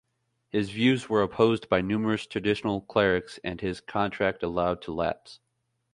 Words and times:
His 0.49 0.71
views 0.71 1.09
were 1.09 1.21
opposed 1.21 1.69
by 1.69 1.81
numerous 1.81 2.25
traditional 2.25 2.81
clerics 2.81 3.39
and 3.43 3.61
his 3.61 3.79
contract 3.81 4.41
allowed 4.41 4.81
to 4.81 4.91
lapse. 4.91 5.39